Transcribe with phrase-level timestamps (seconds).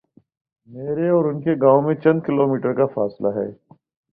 [0.69, 3.47] میرے اور ان کے گاؤں میں چند کلو میٹرکا فاصلہ ہے۔